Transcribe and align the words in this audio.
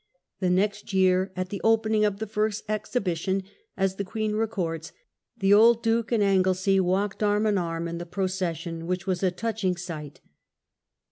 The 0.39 0.49
next 0.49 0.93
year, 0.93 1.31
at 1.35 1.49
the 1.49 1.61
opening 1.63 2.05
of 2.05 2.17
the 2.17 2.25
first 2.25 2.63
Exhibition, 2.67 3.43
as 3.77 3.97
the 3.97 4.03
Queen 4.03 4.33
records, 4.35 4.93
"the 5.37 5.53
old 5.53 5.83
Duke 5.83 6.11
and 6.11 6.23
Anglesey 6.23 6.79
walked 6.79 7.21
arm 7.21 7.45
in 7.45 7.59
arm 7.59 7.87
in 7.87 7.99
the 7.99 8.07
procession, 8.07 8.87
which 8.87 9.05
was 9.05 9.21
a 9.21 9.29
touching 9.29 9.77
sight." 9.77 10.19